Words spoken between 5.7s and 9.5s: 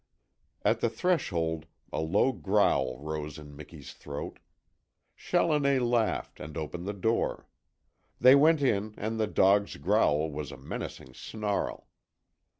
laughed, and opened the door. They went in, and the